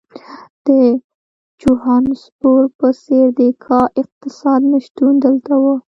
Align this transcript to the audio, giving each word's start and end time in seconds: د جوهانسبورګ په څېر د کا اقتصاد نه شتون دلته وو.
د 0.65 0.67
جوهانسبورګ 1.61 2.69
په 2.79 2.89
څېر 3.01 3.25
د 3.39 3.41
کا 3.63 3.81
اقتصاد 4.01 4.61
نه 4.71 4.79
شتون 4.85 5.13
دلته 5.25 5.53
وو. 5.61 5.75